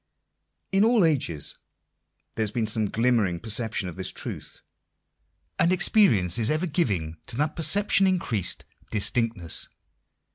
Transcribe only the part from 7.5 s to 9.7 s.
perception increased distinctness.